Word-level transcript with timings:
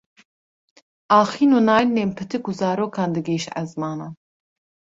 axîn 1.21 1.51
û 1.57 1.59
nalînên 1.69 2.09
pitik 2.17 2.43
û 2.49 2.51
zarokan 2.59 3.09
digihîşt 3.15 3.49
ezmanan 3.61 4.13